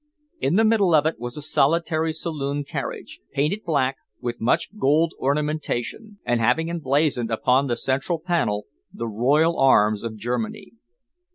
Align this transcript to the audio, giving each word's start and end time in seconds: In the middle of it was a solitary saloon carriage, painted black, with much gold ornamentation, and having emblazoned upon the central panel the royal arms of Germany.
In 0.39 0.55
the 0.55 0.65
middle 0.65 0.95
of 0.95 1.05
it 1.05 1.19
was 1.19 1.37
a 1.37 1.43
solitary 1.43 2.11
saloon 2.11 2.63
carriage, 2.63 3.19
painted 3.33 3.63
black, 3.63 3.97
with 4.19 4.41
much 4.41 4.75
gold 4.79 5.13
ornamentation, 5.19 6.17
and 6.25 6.39
having 6.39 6.71
emblazoned 6.71 7.29
upon 7.29 7.67
the 7.67 7.75
central 7.77 8.17
panel 8.19 8.65
the 8.91 9.07
royal 9.07 9.59
arms 9.59 10.01
of 10.01 10.15
Germany. 10.17 10.71